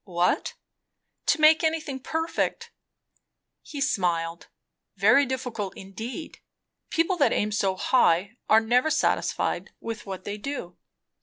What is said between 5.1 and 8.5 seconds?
difficult indeed. People that aim so high